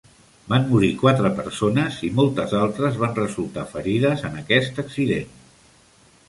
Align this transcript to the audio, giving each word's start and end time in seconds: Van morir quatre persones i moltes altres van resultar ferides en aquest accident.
Van 0.51 0.63
morir 0.69 0.87
quatre 1.01 1.29
persones 1.39 1.99
i 2.07 2.09
moltes 2.19 2.55
altres 2.61 2.97
van 3.03 3.13
resultar 3.19 3.67
ferides 3.75 4.25
en 4.31 4.41
aquest 4.41 4.83
accident. 4.87 5.31